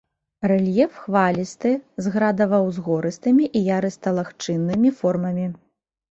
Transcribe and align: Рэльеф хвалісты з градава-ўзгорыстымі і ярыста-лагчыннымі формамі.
Рэльеф 0.51 0.93
хвалісты 1.01 1.73
з 2.05 2.13
градава-ўзгорыстымі 2.15 3.45
і 3.59 3.61
ярыста-лагчыннымі 3.73 4.89
формамі. 5.03 5.45